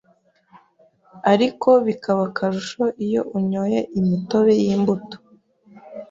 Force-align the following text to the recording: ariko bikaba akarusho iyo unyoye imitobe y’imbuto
ariko 1.33 1.69
bikaba 1.87 2.21
akarusho 2.29 2.83
iyo 3.05 3.21
unyoye 3.37 3.79
imitobe 3.99 4.51
y’imbuto 4.61 5.17